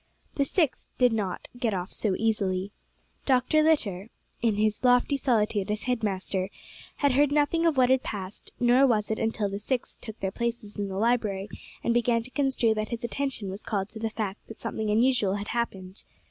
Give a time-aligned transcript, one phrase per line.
[0.33, 2.71] The Sixth did not get off so easily.
[3.27, 3.61] Dr.
[3.61, 4.09] Litter,
[4.41, 6.49] in his lofty solitude as head master,
[6.95, 10.31] had heard nothing of what had passed; nor was it until the Sixth took their
[10.31, 11.49] places in the library
[11.83, 15.35] and began to construe that his attention was called to the fact that something unusual
[15.35, 16.03] had happened.